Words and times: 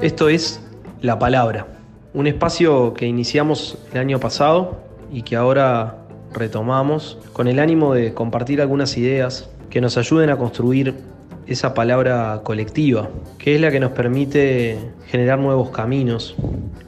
Esto 0.00 0.28
es 0.28 0.60
La 1.02 1.18
Palabra, 1.18 1.66
un 2.14 2.26
espacio 2.26 2.94
que 2.94 3.06
iniciamos 3.06 3.76
el 3.92 3.98
año 3.98 4.18
pasado 4.18 4.80
y 5.12 5.22
que 5.22 5.36
ahora 5.36 5.96
retomamos 6.32 7.18
con 7.32 7.48
el 7.48 7.58
ánimo 7.58 7.94
de 7.94 8.14
compartir 8.14 8.60
algunas 8.60 8.96
ideas 8.96 9.50
que 9.70 9.80
nos 9.80 9.98
ayuden 9.98 10.30
a 10.30 10.38
construir 10.38 10.94
esa 11.46 11.74
palabra 11.74 12.40
colectiva, 12.44 13.08
que 13.38 13.54
es 13.54 13.60
la 13.60 13.70
que 13.70 13.80
nos 13.80 13.92
permite 13.92 14.78
generar 15.06 15.38
nuevos 15.38 15.70
caminos, 15.70 16.34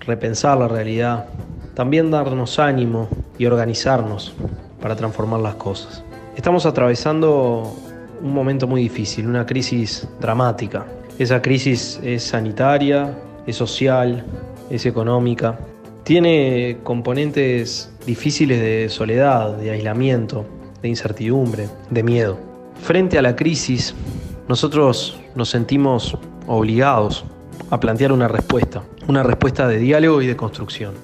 repensar 0.00 0.58
la 0.58 0.68
realidad, 0.68 1.26
también 1.74 2.10
darnos 2.10 2.58
ánimo 2.58 3.08
y 3.38 3.46
organizarnos 3.46 4.34
para 4.80 4.96
transformar 4.96 5.40
las 5.40 5.56
cosas. 5.56 6.04
Estamos 6.36 6.64
atravesando 6.64 7.74
un 8.22 8.32
momento 8.32 8.66
muy 8.66 8.82
difícil, 8.82 9.26
una 9.26 9.44
crisis 9.44 10.08
dramática. 10.20 10.86
Esa 11.18 11.42
crisis 11.42 12.00
es 12.02 12.22
sanitaria, 12.22 13.18
es 13.46 13.56
social, 13.56 14.24
es 14.70 14.86
económica. 14.86 15.58
Tiene 16.04 16.78
componentes 16.84 17.92
difíciles 18.06 18.60
de 18.60 18.88
soledad, 18.88 19.56
de 19.56 19.72
aislamiento, 19.72 20.46
de 20.80 20.88
incertidumbre, 20.88 21.68
de 21.90 22.02
miedo. 22.02 22.38
Frente 22.80 23.18
a 23.18 23.22
la 23.22 23.34
crisis, 23.36 23.94
nosotros 24.48 25.20
nos 25.34 25.50
sentimos 25.50 26.16
obligados 26.46 27.24
a 27.70 27.80
plantear 27.80 28.12
una 28.12 28.28
respuesta, 28.28 28.82
una 29.08 29.22
respuesta 29.22 29.68
de 29.68 29.78
diálogo 29.78 30.22
y 30.22 30.26
de 30.26 30.36
construcción. 30.36 30.94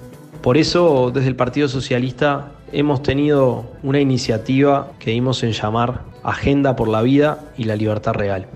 Por 0.40 0.56
eso, 0.56 1.10
desde 1.12 1.28
el 1.28 1.36
Partido 1.36 1.68
Socialista 1.68 2.52
hemos 2.72 3.02
tenido 3.02 3.66
una 3.82 4.00
iniciativa 4.00 4.92
que 4.98 5.12
dimos 5.12 5.42
en 5.42 5.52
llamar 5.52 6.02
Agenda 6.22 6.76
por 6.76 6.88
la 6.88 7.02
Vida 7.02 7.40
y 7.56 7.64
la 7.64 7.76
Libertad 7.76 8.14
Real. 8.14 8.46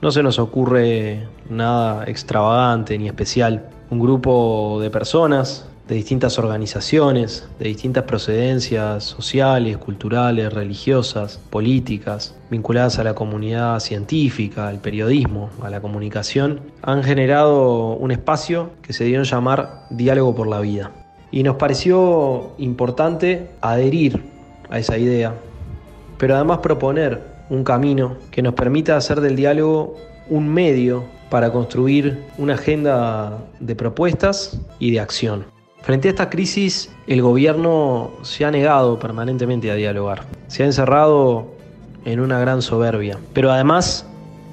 No 0.00 0.10
se 0.10 0.22
nos 0.22 0.38
ocurre 0.38 1.26
nada 1.48 2.04
extravagante 2.06 2.98
ni 2.98 3.06
especial. 3.06 3.68
Un 3.90 4.00
grupo 4.00 4.78
de 4.80 4.90
personas 4.90 5.66
de 5.88 5.96
distintas 5.96 6.38
organizaciones, 6.38 7.48
de 7.58 7.68
distintas 7.68 8.04
procedencias 8.04 9.04
sociales, 9.04 9.76
culturales, 9.78 10.52
religiosas, 10.52 11.38
políticas, 11.50 12.34
vinculadas 12.50 12.98
a 12.98 13.04
la 13.04 13.14
comunidad 13.14 13.78
científica, 13.80 14.68
al 14.68 14.80
periodismo, 14.80 15.50
a 15.60 15.70
la 15.70 15.80
comunicación, 15.80 16.60
han 16.82 17.02
generado 17.02 17.94
un 17.94 18.10
espacio 18.10 18.70
que 18.82 18.92
se 18.92 19.04
dio 19.04 19.18
en 19.18 19.24
llamar 19.24 19.86
Diálogo 19.90 20.34
por 20.34 20.46
la 20.46 20.60
Vida. 20.60 21.01
Y 21.32 21.42
nos 21.42 21.56
pareció 21.56 22.52
importante 22.58 23.48
adherir 23.60 24.22
a 24.70 24.78
esa 24.78 24.96
idea, 24.98 25.34
pero 26.18 26.36
además 26.36 26.58
proponer 26.58 27.20
un 27.50 27.64
camino 27.64 28.16
que 28.30 28.42
nos 28.42 28.54
permita 28.54 28.96
hacer 28.96 29.20
del 29.20 29.34
diálogo 29.34 29.96
un 30.28 30.48
medio 30.48 31.04
para 31.30 31.50
construir 31.50 32.22
una 32.38 32.54
agenda 32.54 33.38
de 33.58 33.74
propuestas 33.74 34.60
y 34.78 34.90
de 34.90 35.00
acción. 35.00 35.46
Frente 35.80 36.08
a 36.08 36.10
esta 36.10 36.30
crisis, 36.30 36.90
el 37.06 37.22
gobierno 37.22 38.12
se 38.22 38.44
ha 38.44 38.50
negado 38.50 38.98
permanentemente 38.98 39.70
a 39.70 39.74
dialogar. 39.74 40.24
Se 40.46 40.62
ha 40.62 40.66
encerrado 40.66 41.46
en 42.04 42.20
una 42.20 42.38
gran 42.38 42.62
soberbia, 42.62 43.18
pero 43.32 43.50
además 43.50 44.06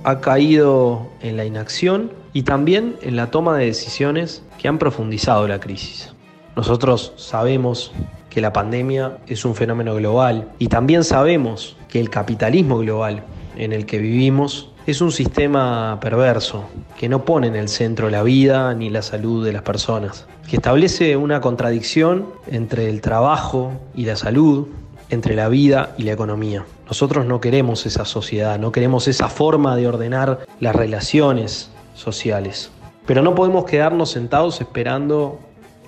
ha 0.03 0.21
caído 0.21 1.08
en 1.21 1.38
la 1.38 1.45
inacción 1.45 2.11
y 2.33 2.43
también 2.43 2.95
en 3.02 3.16
la 3.16 3.30
toma 3.30 3.58
de 3.58 3.66
decisiones 3.66 4.43
que 4.58 4.67
han 4.67 4.80
profundizado 4.80 5.47
la 5.47 5.59
crisis. 5.59 6.14
Nosotros 6.59 7.13
sabemos 7.15 7.93
que 8.29 8.41
la 8.41 8.52
pandemia 8.52 9.19
es 9.27 9.45
un 9.45 9.55
fenómeno 9.55 9.95
global 9.95 10.49
y 10.59 10.67
también 10.67 11.05
sabemos 11.05 11.77
que 11.88 12.02
el 12.02 12.09
capitalismo 12.09 12.79
global 12.79 13.23
en 13.55 13.71
el 13.71 13.85
que 13.85 13.97
vivimos 13.97 14.69
es 14.85 14.99
un 14.99 15.13
sistema 15.13 15.97
perverso 16.02 16.65
que 16.97 17.07
no 17.07 17.23
pone 17.23 17.47
en 17.47 17.55
el 17.55 17.69
centro 17.69 18.09
la 18.09 18.23
vida 18.23 18.73
ni 18.73 18.89
la 18.89 19.02
salud 19.03 19.45
de 19.45 19.53
las 19.53 19.61
personas, 19.61 20.27
que 20.49 20.58
establece 20.58 21.15
una 21.15 21.39
contradicción 21.39 22.25
entre 22.48 22.89
el 22.89 22.99
trabajo 22.99 23.71
y 23.95 24.03
la 24.03 24.17
salud, 24.17 24.67
entre 25.09 25.36
la 25.36 25.48
vida 25.48 25.95
y 25.98 26.03
la 26.03 26.11
economía. 26.11 26.65
Nosotros 26.87 27.25
no 27.25 27.39
queremos 27.39 27.86
esa 27.86 28.03
sociedad, 28.03 28.59
no 28.59 28.73
queremos 28.73 29.08
esa 29.08 29.30
forma 29.30 29.77
de 29.77 29.87
ordenar 29.87 30.39
las 30.59 30.75
relaciones 30.75 31.71
sociales. 31.93 32.69
Pero 33.05 33.21
no 33.21 33.33
podemos 33.33 33.64
quedarnos 33.64 34.11
sentados 34.11 34.59
esperando 34.59 35.39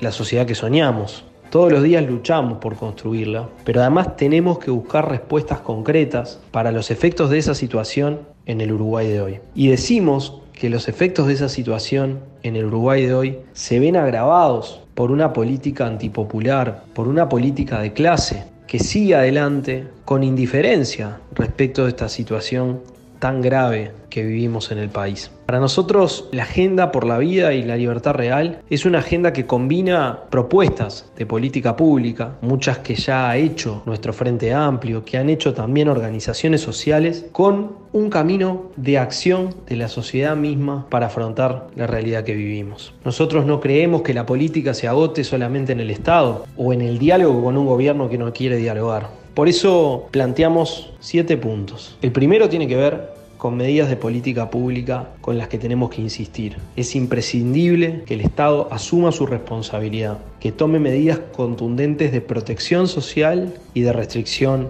la 0.02 0.12
sociedad 0.12 0.46
que 0.46 0.56
soñamos. 0.56 1.24
Todos 1.52 1.72
los 1.72 1.84
días 1.84 2.04
luchamos 2.06 2.58
por 2.58 2.76
construirla, 2.76 3.50
pero 3.64 3.82
además 3.82 4.16
tenemos 4.16 4.58
que 4.60 4.72
buscar 4.72 5.10
respuestas 5.10 5.60
concretas 5.60 6.40
para 6.52 6.72
los 6.72 6.92
efectos 6.92 7.30
de 7.30 7.38
esa 7.38 7.56
situación 7.56 8.22
en 8.46 8.62
el 8.62 8.72
Uruguay 8.72 9.08
de 9.08 9.22
hoy. 9.22 9.40
Y 9.54 9.68
decimos 9.68 10.42
que 10.54 10.70
los 10.70 10.88
efectos 10.88 11.28
de 11.28 11.34
esa 11.34 11.50
situación 11.50 12.20
en 12.44 12.56
el 12.56 12.66
Uruguay 12.66 13.06
de 13.06 13.14
hoy 13.14 13.40
se 13.54 13.80
ven 13.80 13.96
agravados 13.96 14.82
por 14.96 15.12
una 15.12 15.34
política 15.34 15.86
antipopular, 15.86 16.84
por 16.94 17.08
una 17.08 17.30
política 17.30 17.80
de 17.80 17.94
clase 17.94 18.46
que 18.68 18.80
sigue 18.80 19.16
adelante 19.16 19.88
con 20.06 20.24
indiferencia 20.24 21.20
respecto 21.36 21.84
de 21.84 21.90
esta 21.90 22.08
situación 22.08 22.82
tan 23.22 23.40
grave 23.40 23.92
que 24.10 24.24
vivimos 24.24 24.72
en 24.72 24.80
el 24.80 24.90
país. 24.90 25.32
Para 25.46 25.60
nosotros, 25.60 26.28
la 26.32 26.44
agenda 26.44 26.92
por 26.92 27.06
la 27.06 27.20
vida 27.20 27.54
y 27.54 27.64
la 27.64 27.78
libertad 27.78 28.14
real 28.14 28.62
es 28.70 28.84
una 28.84 29.00
agenda 29.00 29.32
que 29.32 29.46
combina 29.46 30.22
propuestas 30.32 31.12
de 31.16 31.28
política 31.28 31.76
pública, 31.76 32.34
muchas 32.42 32.80
que 32.80 32.96
ya 32.96 33.30
ha 33.30 33.38
hecho 33.38 33.84
nuestro 33.86 34.12
Frente 34.12 34.54
Amplio, 34.54 35.06
que 35.06 35.20
han 35.20 35.30
hecho 35.30 35.54
también 35.54 35.88
organizaciones 35.88 36.62
sociales, 36.62 37.28
con 37.32 37.74
un 37.94 38.10
camino 38.10 38.72
de 38.76 38.98
acción 38.98 39.54
de 39.68 39.76
la 39.76 39.88
sociedad 39.88 40.36
misma 40.36 40.88
para 40.90 41.06
afrontar 41.06 41.68
la 41.76 41.86
realidad 41.86 42.24
que 42.24 42.34
vivimos. 42.34 42.94
Nosotros 43.06 43.46
no 43.46 43.60
creemos 43.60 44.02
que 44.02 44.16
la 44.16 44.26
política 44.26 44.74
se 44.74 44.88
agote 44.88 45.24
solamente 45.24 45.74
en 45.74 45.80
el 45.80 45.92
Estado 45.92 46.46
o 46.58 46.74
en 46.74 46.82
el 46.82 46.98
diálogo 46.98 47.44
con 47.44 47.56
un 47.56 47.68
gobierno 47.68 48.10
que 48.10 48.18
no 48.18 48.34
quiere 48.34 48.58
dialogar. 48.58 49.21
Por 49.34 49.48
eso 49.48 50.08
planteamos 50.12 50.92
siete 51.00 51.38
puntos. 51.38 51.98
El 52.02 52.12
primero 52.12 52.50
tiene 52.50 52.68
que 52.68 52.76
ver 52.76 53.12
con 53.38 53.56
medidas 53.56 53.90
de 53.90 53.96
política 53.96 54.52
pública 54.52 55.10
con 55.22 55.38
las 55.38 55.48
que 55.48 55.58
tenemos 55.58 55.90
que 55.90 56.02
insistir. 56.02 56.58
Es 56.76 56.96
imprescindible 56.96 58.04
que 58.06 58.14
el 58.14 58.22
Estado 58.22 58.68
asuma 58.72 59.12
su 59.12 59.26
responsabilidad, 59.26 60.20
que 60.40 60.52
tome 60.52 60.80
medidas 60.80 61.20
contundentes 61.36 62.12
de 62.12 62.22
protección 62.22 62.88
social 62.88 63.54
y 63.74 63.82
de 63.82 63.94
restricción 63.94 64.70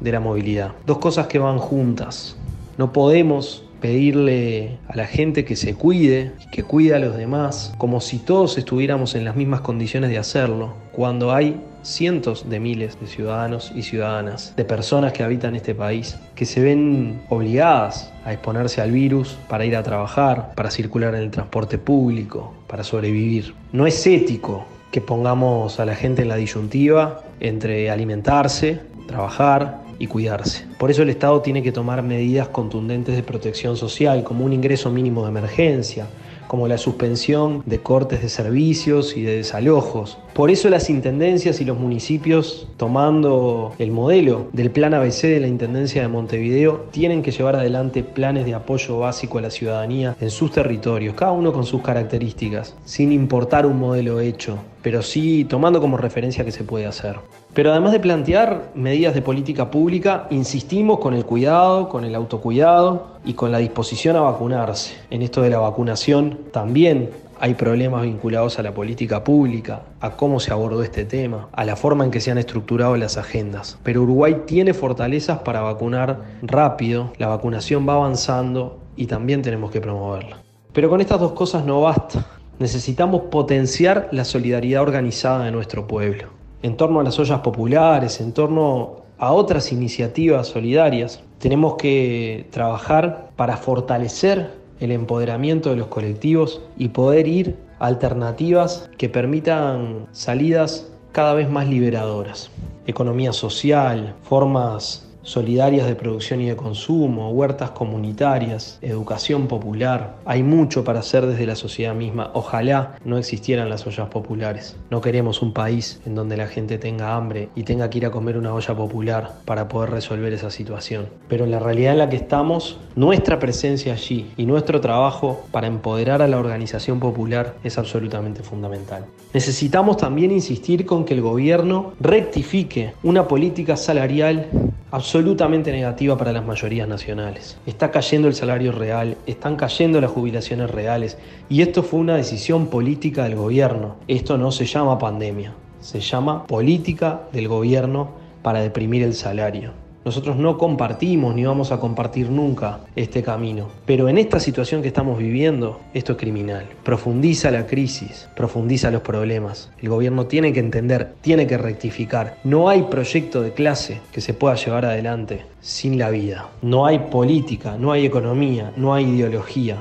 de 0.00 0.12
la 0.12 0.20
movilidad. 0.20 0.72
Dos 0.86 0.98
cosas 0.98 1.26
que 1.26 1.38
van 1.38 1.58
juntas. 1.58 2.36
No 2.76 2.92
podemos 2.92 3.64
pedirle 3.80 4.78
a 4.86 4.96
la 4.96 5.06
gente 5.06 5.44
que 5.44 5.56
se 5.56 5.74
cuide 5.74 6.32
y 6.44 6.50
que 6.50 6.62
cuide 6.62 6.94
a 6.94 6.98
los 6.98 7.16
demás 7.16 7.74
como 7.78 8.00
si 8.00 8.18
todos 8.18 8.58
estuviéramos 8.58 9.14
en 9.14 9.24
las 9.24 9.34
mismas 9.34 9.62
condiciones 9.62 10.10
de 10.10 10.18
hacerlo, 10.18 10.74
cuando 10.92 11.32
hay 11.32 11.60
cientos 11.84 12.48
de 12.48 12.58
miles 12.58 12.98
de 13.00 13.06
ciudadanos 13.06 13.72
y 13.74 13.82
ciudadanas, 13.82 14.54
de 14.56 14.64
personas 14.64 15.12
que 15.12 15.22
habitan 15.22 15.54
este 15.54 15.74
país, 15.74 16.16
que 16.34 16.46
se 16.46 16.60
ven 16.60 17.22
obligadas 17.28 18.12
a 18.24 18.32
exponerse 18.32 18.80
al 18.80 18.90
virus 18.90 19.36
para 19.48 19.64
ir 19.64 19.76
a 19.76 19.82
trabajar, 19.82 20.52
para 20.54 20.70
circular 20.70 21.14
en 21.14 21.22
el 21.22 21.30
transporte 21.30 21.78
público, 21.78 22.54
para 22.66 22.82
sobrevivir. 22.82 23.54
No 23.72 23.86
es 23.86 24.06
ético 24.06 24.66
que 24.90 25.00
pongamos 25.00 25.78
a 25.80 25.84
la 25.84 25.94
gente 25.94 26.22
en 26.22 26.28
la 26.28 26.36
disyuntiva 26.36 27.22
entre 27.40 27.90
alimentarse, 27.90 28.80
trabajar 29.06 29.82
y 29.98 30.06
cuidarse. 30.06 30.66
Por 30.78 30.90
eso 30.90 31.02
el 31.02 31.10
Estado 31.10 31.40
tiene 31.40 31.62
que 31.62 31.72
tomar 31.72 32.02
medidas 32.02 32.48
contundentes 32.48 33.16
de 33.16 33.22
protección 33.22 33.76
social, 33.76 34.24
como 34.24 34.44
un 34.44 34.52
ingreso 34.52 34.90
mínimo 34.90 35.22
de 35.22 35.28
emergencia, 35.28 36.06
como 36.54 36.68
la 36.68 36.78
suspensión 36.78 37.64
de 37.66 37.80
cortes 37.80 38.22
de 38.22 38.28
servicios 38.28 39.16
y 39.16 39.22
de 39.22 39.38
desalojos. 39.38 40.18
Por 40.34 40.52
eso 40.52 40.70
las 40.70 40.88
intendencias 40.88 41.60
y 41.60 41.64
los 41.64 41.76
municipios, 41.80 42.68
tomando 42.76 43.72
el 43.80 43.90
modelo 43.90 44.46
del 44.52 44.70
plan 44.70 44.94
ABC 44.94 45.22
de 45.22 45.40
la 45.40 45.48
Intendencia 45.48 46.02
de 46.02 46.06
Montevideo, 46.06 46.86
tienen 46.92 47.22
que 47.22 47.32
llevar 47.32 47.56
adelante 47.56 48.04
planes 48.04 48.44
de 48.44 48.54
apoyo 48.54 49.00
básico 49.00 49.38
a 49.38 49.42
la 49.42 49.50
ciudadanía 49.50 50.16
en 50.20 50.30
sus 50.30 50.52
territorios, 50.52 51.16
cada 51.16 51.32
uno 51.32 51.52
con 51.52 51.66
sus 51.66 51.82
características, 51.82 52.76
sin 52.84 53.10
importar 53.10 53.66
un 53.66 53.80
modelo 53.80 54.20
hecho, 54.20 54.60
pero 54.84 55.00
sí 55.00 55.46
tomando 55.46 55.80
como 55.80 55.96
referencia 55.96 56.44
que 56.44 56.52
se 56.52 56.62
puede 56.62 56.84
hacer. 56.84 57.16
Pero 57.54 57.70
además 57.70 57.92
de 57.92 58.00
plantear 58.00 58.70
medidas 58.74 59.14
de 59.14 59.22
política 59.22 59.70
pública, 59.70 60.26
insistimos 60.28 60.98
con 60.98 61.14
el 61.14 61.24
cuidado, 61.24 61.88
con 61.88 62.04
el 62.04 62.14
autocuidado 62.14 63.14
y 63.24 63.32
con 63.32 63.50
la 63.50 63.58
disposición 63.58 64.14
a 64.16 64.20
vacunarse. 64.20 64.94
En 65.08 65.22
esto 65.22 65.40
de 65.40 65.48
la 65.48 65.58
vacunación 65.58 66.38
también 66.52 67.08
hay 67.40 67.54
problemas 67.54 68.02
vinculados 68.02 68.58
a 68.58 68.62
la 68.62 68.74
política 68.74 69.24
pública, 69.24 69.84
a 70.00 70.10
cómo 70.10 70.38
se 70.38 70.52
abordó 70.52 70.82
este 70.82 71.06
tema, 71.06 71.48
a 71.52 71.64
la 71.64 71.76
forma 71.76 72.04
en 72.04 72.10
que 72.10 72.20
se 72.20 72.30
han 72.30 72.36
estructurado 72.36 72.94
las 72.98 73.16
agendas. 73.16 73.78
Pero 73.82 74.02
Uruguay 74.02 74.42
tiene 74.44 74.74
fortalezas 74.74 75.38
para 75.38 75.62
vacunar 75.62 76.24
rápido, 76.42 77.10
la 77.16 77.28
vacunación 77.28 77.88
va 77.88 77.94
avanzando 77.94 78.80
y 78.96 79.06
también 79.06 79.40
tenemos 79.40 79.70
que 79.70 79.80
promoverla. 79.80 80.42
Pero 80.74 80.90
con 80.90 81.00
estas 81.00 81.20
dos 81.20 81.32
cosas 81.32 81.64
no 81.64 81.80
basta. 81.80 82.26
Necesitamos 82.58 83.22
potenciar 83.30 84.08
la 84.12 84.24
solidaridad 84.24 84.82
organizada 84.82 85.44
de 85.44 85.50
nuestro 85.50 85.86
pueblo 85.86 86.28
en 86.62 86.78
torno 86.78 87.00
a 87.00 87.02
las 87.02 87.18
ollas 87.18 87.40
populares, 87.40 88.22
en 88.22 88.32
torno 88.32 89.02
a 89.18 89.32
otras 89.32 89.70
iniciativas 89.70 90.46
solidarias. 90.48 91.22
Tenemos 91.38 91.74
que 91.74 92.46
trabajar 92.50 93.30
para 93.36 93.58
fortalecer 93.58 94.50
el 94.80 94.90
empoderamiento 94.90 95.70
de 95.70 95.76
los 95.76 95.88
colectivos 95.88 96.62
y 96.78 96.88
poder 96.88 97.28
ir 97.28 97.56
a 97.78 97.86
alternativas 97.86 98.88
que 98.96 99.10
permitan 99.10 100.06
salidas 100.12 100.90
cada 101.12 101.34
vez 101.34 101.50
más 101.50 101.68
liberadoras. 101.68 102.50
Economía 102.86 103.34
social, 103.34 104.14
formas 104.22 105.06
solidarias 105.24 105.86
de 105.86 105.94
producción 105.96 106.40
y 106.42 106.46
de 106.46 106.56
consumo, 106.56 107.30
huertas 107.30 107.70
comunitarias, 107.70 108.78
educación 108.82 109.48
popular. 109.48 110.16
Hay 110.24 110.42
mucho 110.42 110.84
para 110.84 111.00
hacer 111.00 111.26
desde 111.26 111.46
la 111.46 111.56
sociedad 111.56 111.94
misma. 111.94 112.30
Ojalá 112.34 112.96
no 113.04 113.18
existieran 113.18 113.68
las 113.68 113.86
ollas 113.86 114.08
populares. 114.08 114.76
No 114.90 115.00
queremos 115.00 115.42
un 115.42 115.52
país 115.52 116.00
en 116.06 116.14
donde 116.14 116.36
la 116.36 116.46
gente 116.46 116.78
tenga 116.78 117.16
hambre 117.16 117.48
y 117.56 117.64
tenga 117.64 117.90
que 117.90 117.98
ir 117.98 118.06
a 118.06 118.10
comer 118.10 118.36
una 118.36 118.54
olla 118.54 118.76
popular 118.76 119.32
para 119.44 119.66
poder 119.66 119.90
resolver 119.90 120.32
esa 120.32 120.50
situación. 120.50 121.08
Pero 121.28 121.44
en 121.44 121.50
la 121.50 121.58
realidad 121.58 121.92
en 121.92 121.98
la 121.98 122.10
que 122.10 122.16
estamos, 122.16 122.78
nuestra 122.94 123.38
presencia 123.38 123.94
allí 123.94 124.30
y 124.36 124.46
nuestro 124.46 124.80
trabajo 124.80 125.44
para 125.50 125.66
empoderar 125.66 126.20
a 126.20 126.28
la 126.28 126.38
organización 126.38 127.00
popular 127.00 127.54
es 127.64 127.78
absolutamente 127.78 128.42
fundamental. 128.42 129.06
Necesitamos 129.32 129.96
también 129.96 130.30
insistir 130.30 130.84
con 130.84 131.04
que 131.04 131.14
el 131.14 131.22
gobierno 131.22 131.94
rectifique 131.98 132.92
una 133.02 133.26
política 133.26 133.76
salarial 133.76 134.48
absolutamente 134.90 135.13
negativa 135.22 136.16
para 136.18 136.32
las 136.32 136.44
mayorías 136.44 136.88
nacionales. 136.88 137.56
Está 137.66 137.90
cayendo 137.92 138.26
el 138.26 138.34
salario 138.34 138.72
real, 138.72 139.16
están 139.26 139.54
cayendo 139.56 140.00
las 140.00 140.10
jubilaciones 140.10 140.70
reales 140.70 141.18
y 141.48 141.62
esto 141.62 141.82
fue 141.82 142.00
una 142.00 142.16
decisión 142.16 142.66
política 142.66 143.24
del 143.24 143.36
gobierno. 143.36 143.96
Esto 144.08 144.38
no 144.38 144.50
se 144.50 144.66
llama 144.66 144.98
pandemia, 144.98 145.54
se 145.80 146.00
llama 146.00 146.46
política 146.46 147.22
del 147.32 147.46
gobierno 147.46 148.10
para 148.42 148.60
deprimir 148.60 149.02
el 149.02 149.14
salario. 149.14 149.83
Nosotros 150.04 150.36
no 150.36 150.58
compartimos 150.58 151.34
ni 151.34 151.44
vamos 151.44 151.72
a 151.72 151.80
compartir 151.80 152.28
nunca 152.28 152.80
este 152.94 153.22
camino. 153.22 153.68
Pero 153.86 154.10
en 154.10 154.18
esta 154.18 154.38
situación 154.38 154.82
que 154.82 154.88
estamos 154.88 155.16
viviendo, 155.18 155.80
esto 155.94 156.12
es 156.12 156.18
criminal. 156.18 156.66
Profundiza 156.82 157.50
la 157.50 157.66
crisis, 157.66 158.28
profundiza 158.36 158.90
los 158.90 159.00
problemas. 159.00 159.70
El 159.80 159.88
gobierno 159.88 160.26
tiene 160.26 160.52
que 160.52 160.60
entender, 160.60 161.14
tiene 161.22 161.46
que 161.46 161.56
rectificar. 161.56 162.36
No 162.44 162.68
hay 162.68 162.82
proyecto 162.82 163.40
de 163.40 163.54
clase 163.54 164.02
que 164.12 164.20
se 164.20 164.34
pueda 164.34 164.56
llevar 164.56 164.84
adelante 164.84 165.46
sin 165.60 165.98
la 165.98 166.10
vida. 166.10 166.50
No 166.60 166.84
hay 166.84 166.98
política, 166.98 167.78
no 167.78 167.90
hay 167.90 168.04
economía, 168.04 168.72
no 168.76 168.92
hay 168.92 169.06
ideología 169.06 169.78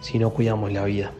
si 0.00 0.20
no 0.20 0.30
cuidamos 0.30 0.72
la 0.72 0.84
vida. 0.84 1.10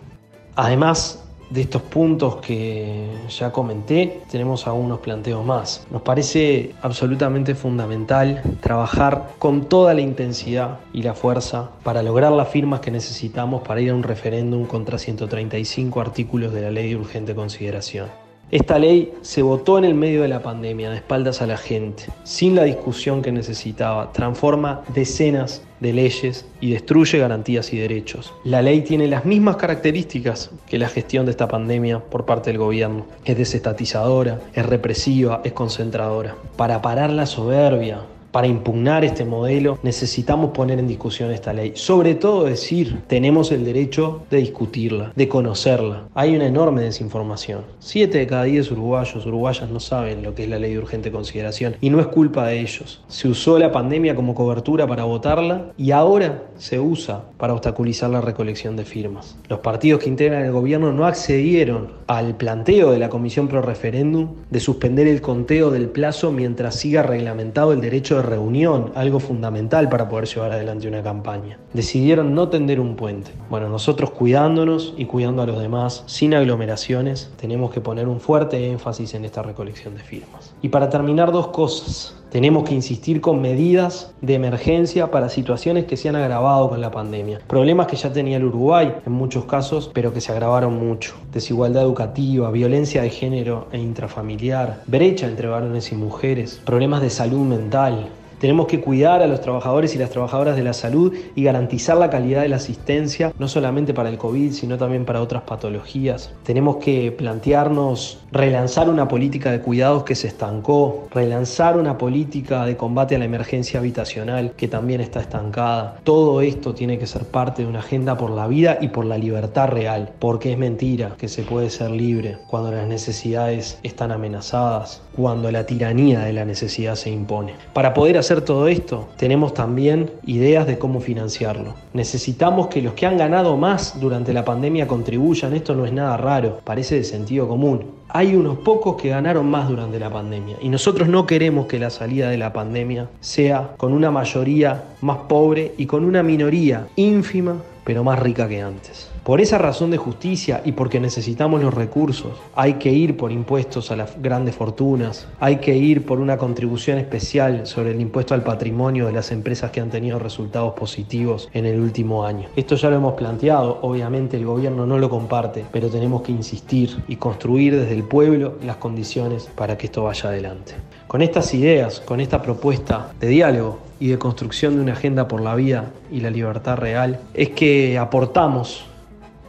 Además, 0.55 1.24
de 1.55 1.61
estos 1.61 1.83
puntos 1.83 2.37
que 2.37 3.07
ya 3.29 3.53
comenté, 3.53 4.23
tenemos 4.29 4.67
algunos 4.67 4.99
planteos 4.99 5.45
más. 5.47 5.87
Nos 5.89 6.03
parece 6.03 6.75
absolutamente 6.83 7.55
fundamental 7.55 8.43
trabajar 8.61 9.31
con 9.39 9.67
toda 9.67 9.95
la 9.95 10.01
intensidad 10.01 10.81
y 10.93 11.03
la 11.03 11.15
fuerza 11.15 11.71
para 11.85 12.03
lograr 12.03 12.33
las 12.33 12.49
firmas 12.49 12.81
que 12.81 12.91
necesitamos 12.91 13.63
para 13.63 13.81
ir 13.81 13.91
a 13.91 13.95
un 13.95 14.03
referéndum 14.03 14.67
contra 14.67 14.99
135 14.99 16.01
artículos 16.01 16.53
de 16.53 16.63
la 16.63 16.73
ley 16.73 16.91
de 16.91 16.97
urgente 16.97 17.37
consideración. 17.37 18.24
Esta 18.55 18.79
ley 18.79 19.13
se 19.23 19.43
votó 19.43 19.79
en 19.79 19.85
el 19.85 19.95
medio 19.95 20.23
de 20.23 20.29
la 20.29 20.41
pandemia, 20.41 20.89
de 20.89 20.95
espaldas 20.95 21.43
a 21.43 21.47
la 21.49 21.57
gente, 21.57 22.05
sin 22.23 22.55
la 22.55 22.63
discusión 22.63 23.21
que 23.21 23.33
necesitaba. 23.33 24.13
Transforma 24.13 24.85
decenas 24.95 25.65
de 25.81 25.93
leyes 25.93 26.47
y 26.61 26.71
destruye 26.71 27.19
garantías 27.19 27.73
y 27.73 27.79
derechos. 27.79 28.33
La 28.45 28.63
ley 28.63 28.83
tiene 28.83 29.09
las 29.09 29.25
mismas 29.25 29.57
características 29.57 30.53
que 30.69 30.79
la 30.79 30.89
gestión 30.89 31.25
de 31.25 31.33
esta 31.33 31.49
pandemia 31.49 31.99
por 31.99 32.27
parte 32.27 32.51
del 32.51 32.59
gobierno. 32.59 33.07
Es 33.25 33.37
desestatizadora, 33.37 34.39
es 34.55 34.65
represiva, 34.65 35.41
es 35.43 35.53
concentradora. 35.53 36.37
Para 36.57 36.81
parar 36.81 37.11
la 37.11 37.27
soberbia, 37.27 38.03
para 38.35 38.49
impugnar 38.49 39.05
este 39.05 39.25
modelo 39.25 39.79
necesitamos 39.85 40.51
poner 40.51 40.81
en 40.81 40.89
discusión 40.89 41.31
esta 41.31 41.53
ley. 41.53 41.71
Sobre 41.77 42.17
todo 42.17 42.43
decir, 42.43 43.05
tenemos 43.07 43.53
el 43.53 43.65
derecho 43.65 44.23
de 44.29 44.39
discutirla, 44.39 45.13
de 45.15 45.29
conocerla. 45.29 46.09
Hay 46.15 46.35
una 46.35 46.47
enorme 46.47 46.83
desinformación. 46.83 47.61
Siete 47.79 48.19
de 48.19 48.27
cada 48.27 48.43
diez 48.43 48.73
uruguayos, 48.73 49.25
uruguayas 49.25 49.71
no 49.71 49.79
saben 49.79 50.25
lo 50.25 50.35
que 50.35 50.43
es 50.43 50.49
la 50.49 50.59
ley 50.59 50.73
de 50.73 50.81
urgente 50.81 51.13
consideración 51.13 51.77
y 51.81 51.91
no 51.91 52.01
es 52.01 52.09
culpa 52.09 52.49
de 52.49 52.59
ellos. 52.59 53.05
Se 53.07 53.29
usó 53.29 53.57
la 53.57 53.71
pandemia 53.71 54.17
como 54.17 54.35
cobertura 54.35 54.85
para 54.89 55.05
votarla 55.05 55.67
y 55.77 55.93
ahora 55.93 56.43
se 56.57 56.81
usa 56.81 57.23
para 57.37 57.53
obstaculizar 57.53 58.11
la 58.11 58.21
recolección 58.21 58.75
de 58.75 58.85
firmas. 58.85 59.37
Los 59.49 59.61
partidos 59.61 60.03
que 60.03 60.09
integran 60.09 60.45
el 60.45 60.51
gobierno 60.51 60.93
no 60.93 61.07
accedieron 61.07 61.93
al 62.09 62.37
planteo 62.37 62.91
de 62.91 62.99
la 62.99 63.11
Comisión 63.11 63.47
Pro 63.47 63.63
Referéndum 63.63 64.31
de 64.51 64.59
suspender 64.59 65.07
el 65.07 65.21
conteo 65.21 65.71
del 65.71 65.89
plazo 65.89 66.33
mientras 66.33 66.75
siga 66.75 67.05
reglamentado 67.05 67.73
el 67.73 67.81
derecho 67.81 68.17
de 68.17 68.24
reunión, 68.25 68.93
algo 68.97 69.21
fundamental 69.21 69.89
para 69.89 70.09
poder 70.09 70.27
llevar 70.27 70.53
adelante 70.53 70.89
una 70.89 71.03
campaña. 71.03 71.59
Decidieron 71.73 72.35
no 72.35 72.49
tender 72.49 72.81
un 72.81 72.97
puente. 72.97 73.31
Bueno, 73.49 73.69
nosotros 73.69 74.11
cuidándonos 74.11 74.95
y 74.97 75.05
cuidando 75.05 75.43
a 75.43 75.47
los 75.47 75.61
demás, 75.61 76.03
sin 76.07 76.35
aglomeraciones, 76.35 77.31
tenemos 77.41 77.73
que 77.73 77.81
poner 77.81 78.09
un 78.09 78.21
fuerte 78.21 78.71
énfasis 78.71 79.15
en 79.15 79.25
esta 79.25 79.43
recolección 79.43 79.95
de 79.95 80.01
firmas. 80.01 80.55
Y 80.63 80.69
para 80.71 80.89
terminar, 80.89 81.31
dos 81.31 81.49
cosas. 81.49 82.17
Tenemos 82.35 82.65
que 82.65 82.75
insistir 82.75 83.21
con 83.21 83.41
medidas 83.41 84.13
de 84.21 84.35
emergencia 84.35 85.13
para 85.13 85.29
situaciones 85.29 85.85
que 85.85 85.97
se 85.97 86.09
han 86.09 86.17
agravado 86.17 86.69
con 86.69 86.81
la 86.81 86.91
pandemia. 86.91 87.39
Problemas 87.47 87.87
que 87.87 87.95
ya 87.95 88.13
tenía 88.13 88.39
el 88.39 88.45
Uruguay 88.47 88.93
en 89.07 89.13
muchos 89.13 89.45
casos, 89.45 89.89
pero 89.95 90.13
que 90.13 90.21
se 90.21 90.33
agravaron 90.33 90.77
mucho. 90.77 91.15
Desigualdad 91.33 91.85
educativa, 91.85 92.51
violencia 92.51 93.03
de 93.03 93.11
género 93.11 93.69
e 93.71 93.79
intrafamiliar, 93.79 94.83
brecha 94.89 95.29
entre 95.29 95.47
varones 95.47 95.93
y 95.93 95.95
mujeres, 95.95 96.61
problemas 96.65 97.03
de 97.03 97.11
salud 97.11 97.47
mental, 97.47 98.09
tenemos 98.45 98.67
que 98.67 98.79
cuidar 98.79 99.23
a 99.23 99.27
los 99.27 99.41
trabajadores 99.41 99.95
y 99.95 99.99
las 99.99 100.11
trabajadoras 100.11 100.55
de 100.55 100.63
la 100.63 100.75
salud 100.75 101.15
y 101.35 101.45
garantizar 101.45 101.97
la 101.97 102.11
calidad 102.11 102.43
de 102.43 102.51
la 102.51 102.57
asistencia, 102.57 103.33
no 103.39 103.49
solamente 103.49 103.95
para 103.95 104.11
el 104.11 104.19
COVID, 104.19 104.53
sino 104.53 104.77
también 104.77 105.07
para 105.07 105.23
otras 105.23 105.45
patologías. 105.45 106.31
Tenemos 106.43 106.77
que 106.77 107.11
plantearnos 107.11 108.19
relanzar 108.33 108.91
una 108.91 109.09
política 109.09 109.51
de 109.51 109.63
cuidados 109.63 110.05
que 110.05 110.15
se 110.15 110.29
estancó, 110.29 111.09
relanzar 111.11 111.79
una 111.79 111.97
política 111.97 112.67
de 112.67 112.77
combate 112.77 113.17
a 113.17 113.19
la 113.19 113.25
emergencia 113.25 113.81
habitacional 113.81 114.53
que 114.59 114.69
también 114.69 115.01
está 115.01 115.21
estancada. 115.21 115.97
Todo 116.05 116.43
esto 116.43 116.75
tiene 116.75 116.99
que 116.99 117.07
ser 117.07 117.25
parte 117.25 117.63
de 117.63 117.69
una 117.69 117.79
agenda 117.79 118.19
por 118.19 118.29
la 118.29 118.47
vida 118.47 118.77
y 118.79 118.89
por 118.89 119.07
la 119.07 119.17
libertad 119.17 119.69
real, 119.69 120.11
porque 120.19 120.53
es 120.53 120.59
mentira 120.59 121.15
que 121.17 121.29
se 121.29 121.45
puede 121.45 121.71
ser 121.71 121.93
libre 121.93 122.37
cuando 122.47 122.73
las 122.73 122.87
necesidades 122.87 123.79
están 123.83 124.13
amenazadas, 124.13 125.01
cuando 125.17 125.51
la 125.51 125.65
tiranía 125.65 126.21
de 126.21 126.35
la 126.35 126.45
necesidad 126.45 126.97
se 126.97 127.09
impone. 127.09 127.55
Para 127.73 127.95
poder 127.95 128.19
todo 128.43 128.69
esto, 128.69 129.09
tenemos 129.17 129.55
también 129.55 130.11
ideas 130.27 130.67
de 130.67 130.79
cómo 130.79 131.01
financiarlo. 131.01 131.75
Necesitamos 131.93 132.69
que 132.69 132.83
los 132.83 132.95
que 132.95 133.07
han 133.07 133.17
ganado 133.17 133.57
más 133.57 134.01
durante 134.01 134.33
la 134.33 134.45
pandemia 134.45 134.87
contribuyan, 134.87 135.55
esto 135.55 135.75
no 135.75 135.85
es 135.85 135.93
nada 135.93 136.17
raro, 136.17 136.61
parece 136.65 136.97
de 136.97 137.05
sentido 137.05 137.49
común. 137.49 137.85
Hay 138.09 138.37
unos 138.37 138.59
pocos 138.59 139.01
que 139.01 139.09
ganaron 139.09 139.51
más 139.51 139.69
durante 139.69 139.99
la 139.99 140.11
pandemia 140.11 140.57
y 140.61 140.69
nosotros 140.69 141.09
no 141.09 141.27
queremos 141.27 141.67
que 141.67 141.79
la 141.79 141.91
salida 141.91 142.31
de 142.31 142.39
la 142.39 142.53
pandemia 142.53 143.09
sea 143.21 143.75
con 143.77 143.93
una 143.93 144.11
mayoría 144.11 144.85
más 145.01 145.19
pobre 145.29 145.75
y 145.77 145.87
con 145.87 146.05
una 146.05 146.23
minoría 146.23 146.87
ínfima 146.97 147.57
pero 147.85 148.03
más 148.03 148.19
rica 148.19 148.49
que 148.49 148.63
antes. 148.63 149.14
Por 149.25 149.41
esa 149.41 149.57
razón 149.57 149.91
de 149.91 149.97
justicia 149.97 150.61
y 150.67 150.73
porque 150.73 151.01
necesitamos 151.01 151.63
los 151.63 151.73
recursos, 151.73 152.33
hay 152.55 152.75
que 152.75 152.93
ir 152.93 153.17
por 153.17 153.33
impuestos 153.33 153.91
a 153.91 153.97
las 153.97 154.21
grandes 154.21 154.55
fortunas, 154.55 155.27
hay 155.41 155.57
que 155.57 155.75
ir 155.75 156.05
por 156.05 156.21
una 156.21 156.37
contribución 156.37 156.99
especial 156.99 157.67
sobre 157.67 157.93
el 157.93 158.03
impuesto 158.03 158.35
al 158.35 158.43
patrimonio 158.43 159.07
de 159.07 159.15
las 159.15 159.33
empresas 159.33 159.71
que 159.71 159.81
han 159.81 159.89
tenido 159.89 160.19
resultados 160.19 160.75
positivos 160.75 161.49
en 161.55 161.65
el 161.65 161.81
último 161.81 162.27
año. 162.27 162.51
Esto 162.55 162.77
ya 162.77 162.91
lo 162.91 162.97
hemos 162.97 163.15
planteado, 163.15 163.79
obviamente 163.81 164.37
el 164.37 164.45
gobierno 164.45 164.85
no 164.85 164.99
lo 164.99 165.09
comparte, 165.09 165.65
pero 165.73 165.89
tenemos 165.89 166.21
que 166.21 166.33
insistir 166.33 166.95
y 167.09 167.17
construir 167.17 167.81
desde 167.81 167.95
el 167.95 168.05
pueblo 168.05 168.59
las 168.63 168.77
condiciones 168.77 169.49
para 169.57 169.79
que 169.79 169.87
esto 169.87 170.05
vaya 170.05 170.29
adelante. 170.29 170.75
Con 171.07 171.23
estas 171.23 171.55
ideas, 171.55 172.01
con 172.01 172.21
esta 172.21 172.43
propuesta 172.43 173.11
de 173.21 173.29
diálogo 173.29 173.79
y 173.99 174.09
de 174.09 174.19
construcción 174.19 174.77
de 174.77 174.83
una 174.83 174.93
agenda 174.93 175.29
por 175.29 175.41
la 175.41 175.55
vida 175.55 175.93
y 176.13 176.21
la 176.21 176.29
libertad 176.29 176.77
real, 176.77 177.21
es 177.33 177.49
que 177.49 177.97
aportamos 177.97 178.85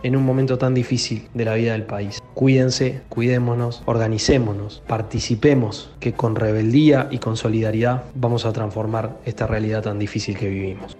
en 0.05 0.15
un 0.15 0.23
momento 0.23 0.59
tan 0.59 0.75
difícil 0.75 1.27
de 1.33 1.45
la 1.45 1.55
vida 1.55 1.71
del 1.71 1.83
país. 1.83 2.21
Cuídense, 2.35 3.01
cuidémonos, 3.09 3.81
organicémonos, 3.85 4.83
participemos, 4.85 5.89
que 5.99 6.13
con 6.13 6.35
rebeldía 6.35 7.07
y 7.09 7.17
con 7.17 7.37
solidaridad 7.37 8.03
vamos 8.13 8.45
a 8.45 8.53
transformar 8.53 9.17
esta 9.25 9.47
realidad 9.47 9.81
tan 9.81 9.97
difícil 9.97 10.37
que 10.37 10.47
vivimos. 10.47 10.95